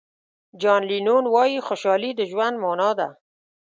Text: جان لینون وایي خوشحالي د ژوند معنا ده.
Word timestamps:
جان 0.61 0.81
لینون 0.89 1.23
وایي 1.33 1.59
خوشحالي 1.67 2.11
د 2.15 2.21
ژوند 2.31 2.55
معنا 2.63 2.89
ده. 2.99 3.07